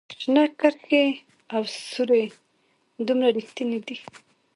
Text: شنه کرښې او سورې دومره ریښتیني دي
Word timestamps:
شنه 0.21 0.43
کرښې 0.59 1.05
او 1.55 1.61
سورې 1.91 2.23
دومره 3.07 3.29
ریښتیني 3.37 3.79
دي 3.87 3.97